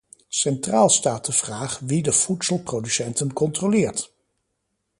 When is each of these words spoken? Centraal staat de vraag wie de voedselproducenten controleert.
Centraal 0.27 0.89
staat 0.89 1.25
de 1.25 1.31
vraag 1.31 1.79
wie 1.79 2.03
de 2.03 2.11
voedselproducenten 2.13 3.33
controleert. 3.33 4.13